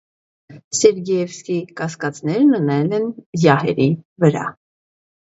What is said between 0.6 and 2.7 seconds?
Սերգեյվսի կասկածներն